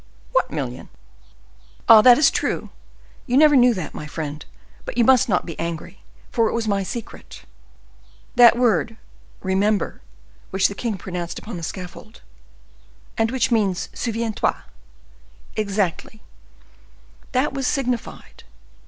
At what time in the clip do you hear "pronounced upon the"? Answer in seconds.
10.97-11.61